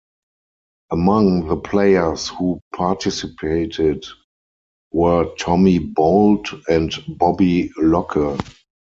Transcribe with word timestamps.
Among 0.89 1.47
the 1.47 1.57
players 1.57 2.27
who 2.27 2.59
participated 2.75 4.03
were 4.91 5.25
Tommy 5.37 5.77
Bolt 5.77 6.47
and 6.67 6.91
Bobby 7.07 7.69
Locke. 7.77 8.17